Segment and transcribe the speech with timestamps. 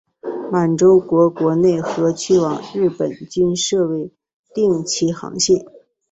[0.51, 4.11] 满洲国国内和去往日本均设为
[4.51, 5.63] 定期航线。